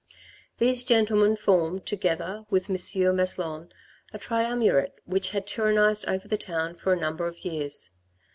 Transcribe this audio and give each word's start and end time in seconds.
These 0.57 0.83
gentlemen 0.83 1.35
formed, 1.35 1.85
together 1.85 2.43
with 2.49 2.71
M. 2.71 2.77
Maslon, 3.15 3.69
a 4.11 4.17
triumirate 4.17 4.95
which 5.05 5.29
had 5.29 5.45
tyrannised 5.45 6.07
over 6.07 6.27
the 6.27 6.37
town 6.39 6.73
for 6.75 6.91
a 6.91 6.99
number 6.99 7.27
of 7.27 7.45
years. 7.45 7.91